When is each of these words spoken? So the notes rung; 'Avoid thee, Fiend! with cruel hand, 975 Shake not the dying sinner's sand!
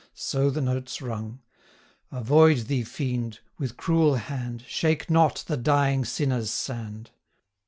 So 0.15 0.49
the 0.49 0.61
notes 0.61 0.99
rung; 0.99 1.41
'Avoid 2.11 2.65
thee, 2.65 2.83
Fiend! 2.83 3.39
with 3.59 3.77
cruel 3.77 4.15
hand, 4.15 4.61
975 4.65 4.71
Shake 4.71 5.09
not 5.11 5.43
the 5.45 5.57
dying 5.57 6.05
sinner's 6.05 6.49
sand! 6.49 7.11